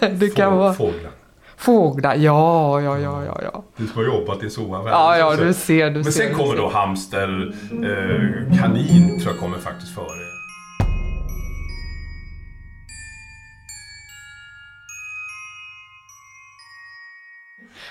Det 0.18 0.28
kan 0.36 0.52
Få- 0.52 0.58
vara 0.58 0.74
Fåglar. 0.74 1.10
fåglar. 1.56 2.14
Ja, 2.14 2.80
ja, 2.80 2.98
ja, 2.98 3.24
ja, 3.24 3.40
ja. 3.42 3.62
Du 3.76 3.86
som 3.86 3.96
har 3.96 4.04
jobbat 4.04 4.42
i 4.42 4.50
zooaffär. 4.50 4.90
Ja, 4.90 5.18
ja, 5.18 5.36
du 5.36 5.54
ser, 5.54 5.90
du 5.90 5.94
Men 5.94 6.04
ser. 6.04 6.10
sen 6.26 6.34
kommer 6.34 6.50
ser. 6.54 6.56
då 6.62 6.68
hamster, 6.68 7.52
eh, 7.72 8.58
kanin 8.60 9.20
tror 9.20 9.32
jag 9.32 9.40
kommer 9.40 9.58
faktiskt 9.58 9.94
före. 9.94 10.33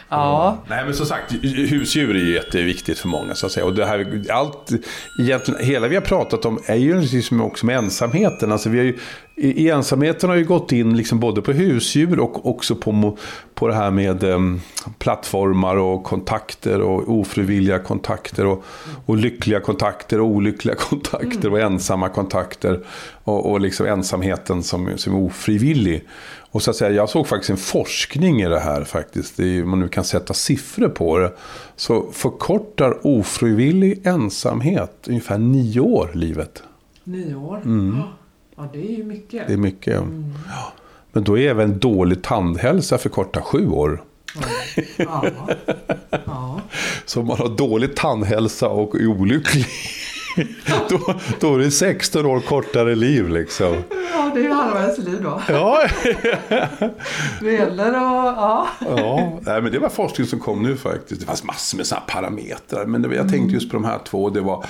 Ja, 0.10 0.58
Nej 0.68 0.86
men 0.86 0.94
som 0.94 1.06
sagt, 1.06 1.34
husdjur 1.44 2.16
är 2.16 2.20
ju 2.20 2.34
jätteviktigt 2.34 3.00
för 3.00 3.08
många 3.08 3.36
så 3.36 3.46
att 3.46 3.52
säga. 3.52 3.66
Och 3.66 3.76
det 3.76 3.86
här, 3.86 4.24
allt, 4.30 4.72
egentligen, 5.20 5.66
hela 5.66 5.88
vi 5.88 5.96
har 5.96 6.02
pratat 6.02 6.46
om 6.46 6.60
är 6.66 6.76
ju 6.76 7.02
liksom 7.02 7.42
också 7.42 7.66
med 7.66 7.78
ensamheten. 7.78 8.52
Alltså 8.52 8.70
vi 8.70 8.78
har 8.78 8.86
ju, 8.86 8.98
i, 9.36 9.70
ensamheten 9.70 10.30
har 10.30 10.38
ju 10.38 10.44
gått 10.44 10.72
in 10.72 10.98
liksom 10.98 11.20
både 11.20 11.42
på 11.42 11.52
husdjur 11.52 12.20
och 12.20 12.50
också 12.50 12.76
på, 12.76 13.18
på 13.54 13.68
det 13.68 13.74
här 13.74 13.92
med 13.92 14.24
em, 14.24 14.62
plattformar 15.00 15.76
och 15.76 16.04
kontakter 16.04 16.82
och 16.82 17.20
ofrivilliga 17.20 17.80
kontakter 17.80 18.46
och, 18.46 18.64
och 19.06 19.18
lyckliga 19.18 19.60
kontakter 19.60 20.20
och 20.20 20.28
olyckliga 20.28 20.76
kontakter 20.90 21.52
och 21.52 21.60
ensamma 21.60 22.10
kontakter. 22.10 22.80
Och, 23.24 23.52
och 23.52 23.62
liksom 23.62 23.86
ensamheten 23.86 24.64
som, 24.64 24.92
som 24.96 25.16
är 25.16 25.20
ofrivillig. 25.20 26.08
Och 26.54 26.62
så 26.62 26.72
att 26.72 26.78
säga, 26.78 26.92
jag 26.92 27.10
såg 27.10 27.28
faktiskt 27.28 27.50
en 27.50 27.58
forskning 27.58 28.42
i 28.42 28.48
det 28.48 28.60
här 28.60 28.84
faktiskt. 28.84 29.40
Om 29.40 29.70
man 29.70 29.80
nu 29.80 29.88
kan 29.88 30.04
sätta 30.04 30.34
siffror 30.34 30.90
på 30.90 31.18
det. 31.18 31.34
Så 31.76 32.12
förkortar 32.12 33.08
ofrivillig 33.08 34.08
ensamhet 34.08 35.08
ungefär 35.08 35.38
nio 35.38 35.80
år 35.80 36.12
livet. 36.14 36.64
nio 37.04 37.36
år. 37.36 37.62
Mm. 37.66 38.02
Ja, 38.56 38.70
det 38.74 38.80
är 38.80 38.98
ju 38.98 39.04
mycket. 39.04 39.48
Det 39.48 39.54
är 39.54 39.58
mycket. 39.58 39.98
Mm. 39.98 40.34
Men 41.12 41.24
då 41.24 41.38
är 41.38 41.50
även 41.50 41.80
dålig 41.80 42.22
tandhälsa 42.22 42.98
förkortar 42.98 43.42
sju 43.42 43.68
år. 43.68 44.04
Ja. 44.98 45.26
ja. 46.26 46.62
Så 47.06 47.20
om 47.20 47.28
man 47.28 47.38
har 47.38 47.50
dålig 47.50 47.96
tandhälsa 47.96 48.70
och 48.70 48.96
är 48.96 49.08
olycklig. 49.08 49.66
då, 50.90 51.14
då 51.40 51.56
är 51.56 51.60
det 51.60 51.72
16 51.72 52.26
år 52.26 52.40
kortare 52.40 52.96
liv 52.96 53.30
liksom. 53.30 53.76
ja, 54.14 54.32
det 54.34 54.40
är 54.40 54.44
ju 54.44 54.52
halva 54.54 54.80
ens 54.82 54.98
liv 54.98 55.20
då. 55.24 55.42
Ja, 55.50 55.88
Det 57.42 57.52
gäller 57.54 57.88
att... 57.88 57.94
Ja. 58.38 58.68
Ja, 58.80 59.40
nej, 59.42 59.62
men 59.62 59.72
det 59.72 59.80
var 59.80 59.90
forskning 59.90 60.28
som 60.28 60.40
kom 60.40 60.64
nu 60.64 60.78
faktiskt. 60.78 61.22
Det 61.22 61.28
fanns 61.28 61.44
massor 61.44 61.78
med 61.78 61.88
sådana 61.88 62.06
parametrar. 62.08 62.86
Men 62.86 63.02
var- 63.02 63.14
jag 63.16 63.30
tänkte 63.30 63.54
just 63.54 63.70
på 63.70 63.76
de 63.76 63.84
här 63.86 64.00
två. 64.06 64.30
Det 64.30 64.42
var, 64.42 64.66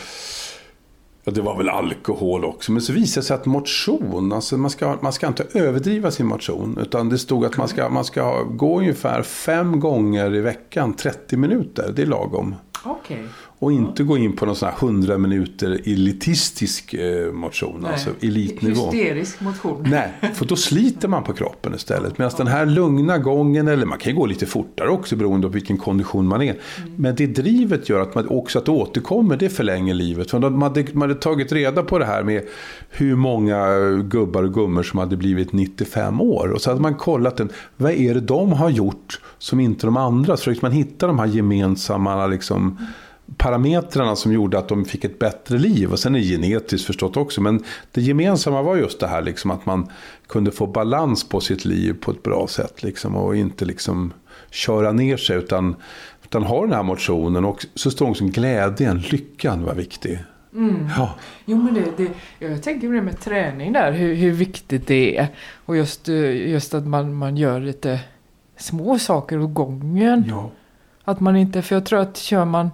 ja, 1.23 1.31
det 1.31 1.41
var 1.41 1.57
väl 1.57 1.69
alkohol 1.69 2.45
också. 2.45 2.71
Men 2.71 2.81
så 2.81 2.93
visade 2.93 3.21
det 3.21 3.27
sig 3.27 3.35
att 3.35 3.45
motion, 3.45 4.33
alltså 4.33 4.57
man 4.57 4.71
ska, 4.71 4.97
man 5.01 5.13
ska 5.13 5.27
inte 5.27 5.45
överdriva 5.53 6.11
sin 6.11 6.25
motion. 6.27 6.77
Utan 6.81 7.09
det 7.09 7.17
stod 7.17 7.45
att 7.45 7.57
man 7.57 7.67
ska, 7.67 7.89
man 7.89 8.05
ska 8.05 8.43
gå 8.43 8.79
ungefär 8.79 9.21
fem 9.23 9.79
gånger 9.79 10.35
i 10.35 10.41
veckan, 10.41 10.93
30 10.93 11.37
minuter. 11.37 11.91
Det 11.95 12.01
är 12.01 12.05
lagom. 12.05 12.55
Okej. 12.83 13.23
Och 13.59 13.71
inte 13.71 14.03
gå 14.03 14.17
in 14.17 14.35
på 14.35 14.45
någon 14.45 14.55
sån 14.55 14.69
här 14.69 14.75
100 14.79 15.17
minuter 15.17 15.81
elitistisk 15.85 16.93
eh, 16.93 17.31
motion, 17.31 17.79
Nej. 17.81 17.91
alltså 17.91 18.09
elitnivå. 18.21 18.91
Hysterisk 18.91 19.41
motion. 19.41 19.87
Nej, 19.89 20.13
för 20.33 20.45
då 20.45 20.55
sliter 20.55 21.07
man 21.07 21.23
på 21.23 21.33
kroppen 21.33 21.75
istället. 21.75 22.17
Medan 22.17 22.31
den 22.37 22.47
här 22.47 22.65
lugna 22.65 23.17
gången, 23.17 23.67
eller 23.67 23.85
man 23.85 23.97
kan 23.97 24.11
ju 24.11 24.17
gå 24.19 24.25
lite 24.25 24.45
fortare 24.45 24.89
också 24.89 25.15
beroende 25.15 25.47
på 25.47 25.53
vilken 25.53 25.77
kondition 25.77 26.27
man 26.27 26.41
är. 26.41 26.51
Mm. 26.51 26.93
Men 26.95 27.15
det 27.15 27.27
drivet 27.27 27.89
gör 27.89 27.99
att 27.99 28.15
man 28.15 28.27
också 28.27 28.59
att 28.59 28.69
återkommer, 28.69 29.37
det 29.37 29.49
förlänger 29.49 29.93
livet. 29.93 30.31
För 30.31 30.39
man 30.39 30.61
hade, 30.61 30.85
man 30.93 31.09
hade 31.09 31.21
tagit 31.21 31.51
reda 31.51 31.83
på 31.83 31.99
det 31.99 32.05
här 32.05 32.23
med 32.23 32.43
hur 32.89 33.15
många 33.15 33.79
gubbar 34.03 34.43
och 34.43 34.53
gummor 34.53 34.83
som 34.83 34.99
hade 34.99 35.17
blivit 35.17 35.53
95 35.53 36.21
år. 36.21 36.51
Och 36.51 36.61
så 36.61 36.69
hade 36.69 36.81
man 36.81 36.95
kollat 36.95 37.37
den, 37.37 37.49
vad 37.77 37.91
är 37.91 38.13
det 38.13 38.21
de 38.21 38.51
har 38.51 38.69
gjort 38.69 39.19
som 39.37 39.59
inte 39.59 39.87
de 39.87 39.97
andra? 39.97 40.37
Så 40.37 40.53
man 40.61 40.71
hitta 40.71 41.07
de 41.07 41.19
här 41.19 41.27
gemensamma 41.27 42.27
liksom, 42.27 42.72
parametrarna 43.37 44.15
som 44.15 44.33
gjorde 44.33 44.57
att 44.57 44.67
de 44.67 44.85
fick 44.85 45.03
ett 45.03 45.19
bättre 45.19 45.57
liv. 45.57 45.91
Och 45.91 45.99
sen 45.99 46.15
är 46.15 46.19
det 46.19 46.25
genetiskt 46.25 46.87
förstått 46.87 47.17
också. 47.17 47.41
Men 47.41 47.63
det 47.91 48.01
gemensamma 48.01 48.61
var 48.61 48.75
just 48.75 48.99
det 48.99 49.07
här 49.07 49.21
liksom, 49.21 49.51
att 49.51 49.65
man 49.65 49.87
kunde 50.27 50.51
få 50.51 50.67
balans 50.67 51.29
på 51.29 51.39
sitt 51.39 51.65
liv 51.65 51.95
på 52.01 52.11
ett 52.11 52.23
bra 52.23 52.47
sätt. 52.47 52.83
Liksom, 52.83 53.15
och 53.15 53.35
inte 53.35 53.65
liksom 53.65 54.13
köra 54.51 54.91
ner 54.91 55.17
sig 55.17 55.37
utan, 55.37 55.75
utan 56.23 56.43
ha 56.43 56.61
den 56.61 56.73
här 56.73 56.83
motionen. 56.83 57.45
Och 57.45 57.65
så 57.75 57.91
står 57.91 58.09
också 58.09 58.25
glädjen, 58.25 58.99
lyckan 58.99 59.63
var 59.63 59.73
viktig. 59.75 60.19
Mm. 60.53 60.87
Ja. 60.97 61.13
Jo, 61.45 61.57
men 61.57 61.73
det, 61.73 61.83
det, 61.97 62.09
jag 62.39 62.63
tänker 62.63 62.87
på 62.87 62.93
det 62.93 63.01
med 63.01 63.19
träning 63.19 63.73
där, 63.73 63.91
hur, 63.91 64.15
hur 64.15 64.31
viktigt 64.31 64.87
det 64.87 65.17
är. 65.17 65.27
Och 65.65 65.77
just, 65.77 66.09
eh, 66.09 66.49
just 66.51 66.73
att 66.73 66.87
man, 66.87 67.13
man 67.13 67.37
gör 67.37 67.59
lite 67.59 67.99
små 68.57 68.99
saker 68.99 69.39
åt 69.39 69.53
gången. 69.53 70.25
Ja. 70.29 70.51
Att 71.03 71.19
man 71.19 71.35
inte, 71.35 71.61
för 71.61 71.75
jag 71.75 71.85
tror 71.85 71.99
att 71.99 72.17
kör 72.17 72.45
man 72.45 72.69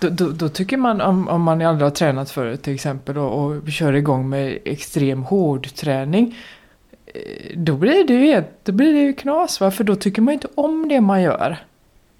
då, 0.00 0.08
då, 0.08 0.30
då, 0.30 0.48
tycker 0.48 0.76
man 0.76 1.00
om, 1.00 1.28
om 1.28 1.42
man 1.42 1.62
aldrig 1.62 1.86
har 1.86 1.90
tränat 1.90 2.30
förut 2.30 2.62
till 2.62 2.74
exempel 2.74 3.18
och, 3.18 3.44
och 3.44 3.70
kör 3.70 3.92
igång 3.92 4.28
med 4.28 4.58
extrem 4.64 5.22
hårdträning. 5.22 6.36
Eh, 7.06 7.56
då 7.56 7.76
blir 7.76 8.04
det 8.04 8.14
ju, 8.14 8.44
då 8.64 8.72
blir 8.72 8.92
det 8.92 9.00
ju 9.00 9.12
knas 9.12 9.60
va? 9.60 9.70
för 9.70 9.84
då 9.84 9.96
tycker 9.96 10.22
man 10.22 10.34
inte 10.34 10.48
om 10.54 10.88
det 10.88 11.00
man 11.00 11.22
gör. 11.22 11.58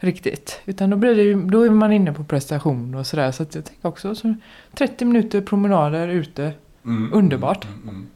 Riktigt. 0.00 0.60
Utan 0.64 0.90
då, 0.90 0.96
blir 0.96 1.14
det 1.14 1.22
ju, 1.22 1.42
då 1.42 1.62
är 1.62 1.70
man 1.70 1.92
inne 1.92 2.12
på 2.12 2.24
prestation 2.24 2.94
och 2.94 3.06
sådär. 3.06 3.32
Så 3.32 3.42
att 3.42 3.54
jag 3.54 3.64
tänker 3.64 3.88
också 3.88 4.14
så 4.14 4.34
30 4.74 5.04
minuter 5.04 5.40
promenader 5.40 6.08
ute. 6.08 6.42
Mm, 6.42 6.96
mm 6.96 7.12
underbart. 7.12 7.64
Mm, 7.64 7.88
mm, 7.88 8.06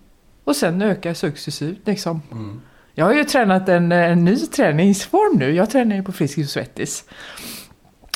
och 0.44 0.56
sen 0.56 0.82
öka 0.82 1.14
successivt 1.14 1.78
liksom. 1.84 2.20
Mm. 2.94 2.98
Jag 3.00 3.04
har 3.04 3.14
ju 3.14 3.24
tränat 3.24 3.68
en, 3.68 3.92
en 3.92 4.24
ny 4.24 4.36
träningsform 4.36 5.38
nu. 5.38 5.52
Jag 5.54 5.70
tränar 5.70 5.96
ju 5.96 6.02
på 6.02 6.12
Friskis 6.12 6.46
och 6.46 6.50
Svettis. 6.50 7.04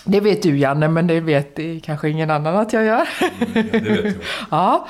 Det 0.04 0.20
vet 0.20 0.42
du 0.42 0.58
Janne, 0.58 0.88
men 0.88 1.06
det 1.06 1.20
vet 1.20 1.58
kanske 1.82 2.08
ingen 2.08 2.30
annan 2.30 2.56
att 2.56 2.72
jag 2.72 2.84
gör. 2.84 3.08
Mm, 3.54 3.68
ja, 3.70 3.90
jag. 3.94 4.06
ja. 4.06 4.12
ja. 4.50 4.86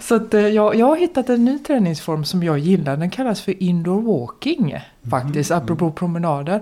Så 0.00 0.14
att, 0.14 0.34
eh, 0.34 0.48
jag, 0.48 0.74
jag 0.74 0.86
har 0.86 0.96
hittat 0.96 1.28
en 1.28 1.44
ny 1.44 1.58
träningsform 1.58 2.24
som 2.24 2.42
jag 2.42 2.58
gillar. 2.58 2.96
Den 2.96 3.10
kallas 3.10 3.40
för 3.40 3.62
indoor 3.62 4.02
walking 4.02 4.78
faktiskt, 5.10 5.50
mm. 5.50 5.62
apropå 5.62 5.92
promenader. 5.92 6.60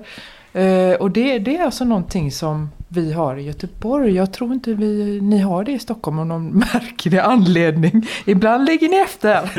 Uh, 0.57 0.93
och 0.93 1.11
det, 1.11 1.39
det 1.39 1.57
är 1.57 1.65
alltså 1.65 1.85
någonting 1.85 2.33
som 2.33 2.71
vi 2.89 3.13
har 3.13 3.37
i 3.37 3.43
Göteborg. 3.43 4.15
Jag 4.15 4.33
tror 4.33 4.53
inte 4.53 4.75
vi, 4.75 5.21
ni 5.21 5.39
har 5.39 5.65
det 5.65 5.73
i 5.73 5.79
Stockholm 5.79 6.19
av 6.19 6.27
någon 6.27 6.49
märklig 6.59 7.19
anledning. 7.19 8.07
Ibland 8.27 8.65
ligger 8.65 8.89
ni 8.89 8.97
efter. 8.97 9.51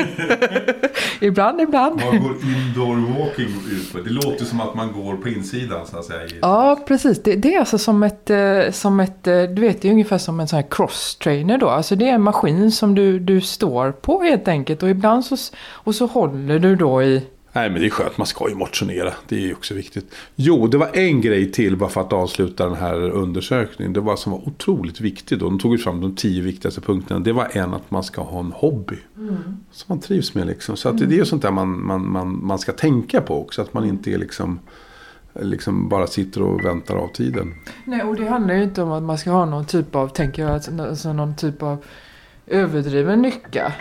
ibland, 1.26 1.62
ibland. 1.62 2.02
Vad 2.02 2.22
går 2.22 2.36
indoor 2.44 3.20
walking 3.20 3.48
ut 3.72 3.94
på? 3.94 4.00
Det 4.00 4.10
låter 4.10 4.46
som 4.46 4.62
att 4.62 4.76
man 4.76 4.92
går 4.92 5.18
på 5.18 5.30
insidan 5.30 5.88
så 5.88 5.98
att 5.98 6.06
säga. 6.06 6.28
Ja, 6.42 6.80
precis. 6.88 7.24
Det, 7.24 7.36
det 7.36 7.56
är 7.56 7.60
alltså 7.60 7.78
som 7.78 8.04
ett, 8.04 8.30
eh, 8.30 8.72
som 8.72 9.00
ett, 9.00 9.28
eh, 9.28 9.42
du 9.42 9.62
vet 9.62 9.82
det 9.82 9.88
är 9.88 9.92
ungefär 9.92 10.18
som 10.18 10.40
en 10.40 10.48
sån 10.48 10.58
här 10.58 10.68
cross-trainer 10.70 11.58
då. 11.58 11.70
Alltså 11.70 11.96
det 11.96 12.10
är 12.10 12.14
en 12.14 12.22
maskin 12.22 12.72
som 12.72 12.96
du, 12.96 13.20
du 13.20 13.42
står 13.42 13.92
på 13.92 14.24
helt 14.24 14.48
enkelt. 14.48 14.84
Och 14.84 14.90
ibland 14.90 15.26
så, 15.26 15.38
och 15.70 15.96
så 15.96 16.06
håller 16.06 16.60
du 16.60 16.76
då 16.76 17.04
i 17.04 17.24
Nej 17.54 17.70
men 17.70 17.82
det 17.82 17.88
är 17.88 17.90
skönt, 17.90 18.18
man 18.18 18.28
ska 18.28 18.50
ju 18.50 18.56
motionera. 18.56 19.14
Det 19.28 19.36
är 19.36 19.40
ju 19.40 19.54
också 19.54 19.74
viktigt. 19.74 20.16
Jo, 20.36 20.68
det 20.68 20.78
var 20.78 20.90
en 20.94 21.22
grej 21.22 21.52
till 21.52 21.78
bara 21.78 21.90
för 21.90 22.02
att 22.02 22.14
avsluta 22.14 22.66
den 22.66 22.76
här 22.76 23.10
undersökningen. 23.10 23.94
Det 23.94 24.00
var 24.00 24.16
som 24.16 24.32
var 24.32 24.48
otroligt 24.48 25.02
viktigt. 25.02 25.40
De 25.40 25.60
tog 25.60 25.82
fram 25.82 26.02
de 26.02 26.16
tio 26.16 26.42
viktigaste 26.42 26.82
punkterna. 26.82 27.20
Det 27.20 27.34
var 27.34 27.48
en 27.52 27.74
att 27.74 27.92
man 27.92 28.04
ska 28.04 28.22
ha 28.22 28.40
en 28.40 28.52
hobby. 28.52 28.98
Mm. 29.18 29.38
Som 29.72 29.86
man 29.88 30.00
trivs 30.00 30.34
med 30.34 30.48
liksom. 30.48 30.78
Så 30.78 30.90
att 30.90 30.98
det 30.98 31.06
är 31.06 31.10
ju 31.10 31.26
sånt 31.26 31.42
där 31.42 31.52
man, 31.52 31.86
man, 31.86 32.12
man, 32.12 32.46
man 32.46 32.60
ska 32.60 32.72
tänka 32.72 33.22
på 33.22 33.42
också. 33.42 33.62
Att 33.62 33.74
man 33.74 33.86
inte 33.86 34.12
är 34.12 34.18
liksom 34.18 34.60
liksom 35.34 35.90
bara 35.90 36.08
sitter 36.08 36.42
och 36.42 36.66
väntar 36.66 36.96
av 36.96 37.08
tiden. 37.08 37.54
Nej, 37.86 38.04
och 38.04 38.16
det 38.16 38.28
handlar 38.28 38.56
ju 38.56 38.64
inte 38.64 38.82
om 38.82 38.92
att 38.92 39.04
man 39.04 39.18
ska 39.18 39.32
ha 39.32 39.46
någon 39.46 39.66
typ 39.66 39.96
av, 39.96 40.08
tänker 40.08 40.42
jag, 40.42 40.52
alltså 40.80 41.14
någon 41.14 41.36
typ 41.36 41.64
av 41.64 41.78
överdriven. 42.48 43.32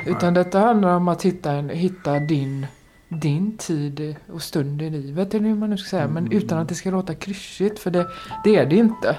Utan 0.06 0.34
Nej. 0.34 0.44
detta 0.44 0.58
handlar 0.60 0.96
om 0.96 1.08
att 1.08 1.22
hitta, 1.22 1.52
en, 1.52 1.68
hitta 1.68 2.18
din 2.18 2.66
din 3.08 3.56
tid 3.56 4.16
och 4.32 4.42
stund 4.42 4.82
i 4.82 4.90
livet 4.90 5.34
eller 5.34 5.48
hur 5.48 5.54
man 5.54 5.70
nu 5.70 5.76
ska 5.76 5.88
säga. 5.88 6.08
Men 6.08 6.26
mm. 6.26 6.38
utan 6.38 6.58
att 6.58 6.68
det 6.68 6.74
ska 6.74 6.90
låta 6.90 7.14
klyschigt 7.14 7.78
för 7.78 7.90
det, 7.90 8.06
det 8.44 8.56
är 8.56 8.66
det 8.66 8.76
inte. 8.76 9.16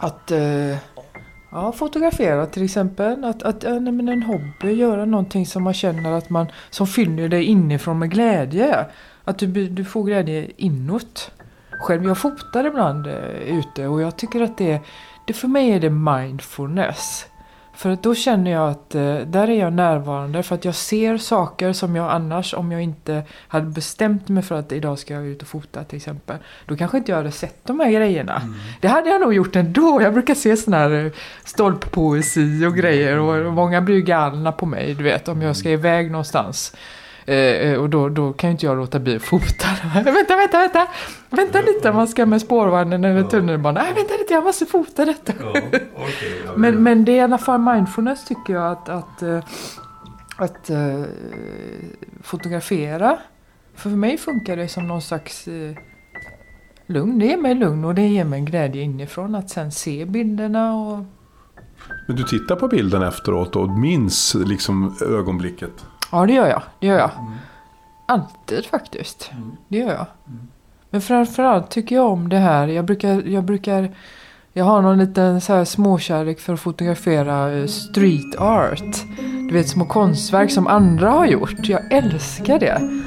Att 0.00 0.32
uh, 0.32 0.76
ja, 1.50 1.72
fotografera 1.72 2.46
till 2.46 2.64
exempel. 2.64 3.24
Att, 3.24 3.42
att 3.42 3.62
ja, 3.62 3.78
nej, 3.78 4.14
en 4.14 4.22
hobby, 4.22 4.72
göra 4.72 5.04
någonting 5.04 5.46
som 5.46 5.62
man 5.62 5.74
känner 5.74 6.12
att 6.12 6.30
man 6.30 6.46
som 6.70 6.86
fyller 6.86 7.28
dig 7.28 7.44
inifrån 7.44 7.98
med 7.98 8.10
glädje. 8.10 8.86
Att 9.24 9.38
du, 9.38 9.68
du 9.68 9.84
får 9.84 10.04
glädje 10.04 10.50
inåt. 10.56 11.30
Själv, 11.80 12.04
jag 12.04 12.18
fotar 12.18 12.64
ibland 12.66 13.06
uh, 13.06 13.58
ute 13.58 13.86
och 13.86 14.02
jag 14.02 14.16
tycker 14.16 14.40
att 14.40 14.58
det, 14.58 14.80
det 15.26 15.32
för 15.32 15.48
mig 15.48 15.70
är 15.70 15.80
det 15.80 15.90
mindfulness. 15.90 17.26
För 17.76 17.98
då 18.02 18.14
känner 18.14 18.50
jag 18.50 18.70
att 18.70 18.94
eh, 18.94 19.16
där 19.16 19.50
är 19.50 19.60
jag 19.60 19.72
närvarande 19.72 20.42
för 20.42 20.54
att 20.54 20.64
jag 20.64 20.74
ser 20.74 21.18
saker 21.18 21.72
som 21.72 21.96
jag 21.96 22.10
annars 22.10 22.54
om 22.54 22.72
jag 22.72 22.82
inte 22.82 23.22
hade 23.48 23.66
bestämt 23.66 24.28
mig 24.28 24.42
för 24.42 24.54
att 24.54 24.72
idag 24.72 24.98
ska 24.98 25.14
jag 25.14 25.26
ut 25.26 25.42
och 25.42 25.48
fota 25.48 25.84
till 25.84 25.96
exempel. 25.96 26.36
Då 26.66 26.76
kanske 26.76 26.98
inte 26.98 27.10
jag 27.12 27.16
hade 27.16 27.32
sett 27.32 27.66
de 27.66 27.80
här 27.80 27.90
grejerna. 27.90 28.36
Mm. 28.36 28.54
Det 28.80 28.88
hade 28.88 29.08
jag 29.08 29.20
nog 29.20 29.34
gjort 29.34 29.56
ändå. 29.56 30.02
Jag 30.02 30.12
brukar 30.12 30.34
se 30.34 30.56
sån 30.56 30.74
här 30.74 31.04
eh, 31.04 31.12
stolppoesi 31.44 32.66
och 32.66 32.74
grejer 32.74 33.18
och 33.18 33.52
många 33.52 33.80
blir 33.80 34.00
galna 34.00 34.52
på 34.52 34.66
mig 34.66 34.94
du 34.94 35.02
vet 35.02 35.28
om 35.28 35.42
jag 35.42 35.56
ska 35.56 35.70
iväg 35.70 36.10
någonstans. 36.10 36.72
Eh, 37.26 37.36
eh, 37.36 37.80
och 37.80 37.90
då, 37.90 38.08
då 38.08 38.32
kan 38.32 38.50
ju 38.50 38.52
inte 38.52 38.66
jag 38.66 38.76
låta 38.76 38.98
bli 38.98 39.16
att 39.16 39.22
fota. 39.22 39.66
vänta, 39.94 40.36
vänta, 40.36 40.58
vänta! 40.58 40.86
Vänta 41.30 41.60
lite, 41.60 41.92
man 41.92 42.08
ska 42.08 42.26
med 42.26 42.40
spårvagnen 42.40 43.04
eller 43.04 43.22
tunnelbanan. 43.22 43.84
Nej, 43.84 43.94
vänta 43.94 44.14
lite, 44.14 44.34
jag 44.34 44.44
måste 44.44 44.66
fota 44.66 45.04
detta. 45.04 45.32
Ja, 45.40 45.50
okay, 45.50 45.80
men, 46.56 46.82
men 46.82 47.04
det 47.04 47.12
är 47.12 47.16
i 47.16 47.20
alla 47.20 47.38
fall 47.38 47.60
mindfulness 47.60 48.24
tycker 48.24 48.54
jag 48.54 48.72
att, 48.72 48.88
att, 48.88 49.22
uh, 49.22 49.44
att 50.36 50.70
uh, 50.70 51.04
fotografera. 52.22 53.18
För, 53.74 53.90
för 53.90 53.96
mig 53.96 54.18
funkar 54.18 54.56
det 54.56 54.68
som 54.68 54.88
någon 54.88 55.02
slags 55.02 55.48
uh, 55.48 55.76
lugn. 56.86 57.18
Det 57.18 57.26
ger 57.26 57.36
mig 57.36 57.54
lugn 57.54 57.84
och 57.84 57.94
det 57.94 58.06
ger 58.06 58.24
mig 58.24 58.40
glädje 58.40 58.82
inifrån 58.82 59.34
att 59.34 59.50
sen 59.50 59.72
se 59.72 60.04
bilderna 60.04 60.74
och 60.74 61.04
men 62.06 62.16
du 62.16 62.22
tittar 62.22 62.56
på 62.56 62.68
bilden 62.68 63.02
efteråt 63.02 63.56
och 63.56 63.70
minns 63.70 64.36
liksom 64.46 64.96
ögonblicket? 65.00 65.86
Ja, 66.14 66.26
det 66.26 66.32
gör 66.32 66.46
jag. 66.46 66.62
Det 66.78 66.86
gör 66.86 66.98
jag. 66.98 67.10
Mm. 67.18 67.32
Alltid 68.06 68.66
faktiskt. 68.66 69.30
Mm. 69.32 69.56
Det 69.68 69.78
gör 69.78 69.92
jag. 69.92 70.06
Mm. 70.26 70.48
Men 70.90 71.00
framförallt 71.00 71.70
tycker 71.70 71.96
jag 71.96 72.10
om 72.10 72.28
det 72.28 72.36
här. 72.36 72.68
Jag 72.68 72.84
brukar, 72.84 73.22
jag 73.28 73.44
brukar 73.44 73.94
jag 74.52 74.64
har 74.64 74.82
någon 74.82 74.98
liten 74.98 75.40
så 75.40 75.52
här 75.52 75.64
småkärlek 75.64 76.40
för 76.40 76.52
att 76.52 76.60
fotografera 76.60 77.52
eh, 77.52 77.66
street 77.66 78.36
art. 78.38 79.04
Du 79.48 79.50
vet 79.52 79.68
små 79.68 79.84
konstverk 79.84 80.50
som 80.50 80.66
andra 80.66 81.10
har 81.10 81.26
gjort. 81.26 81.68
Jag 81.68 81.92
älskar 81.92 82.58
det. 82.58 83.04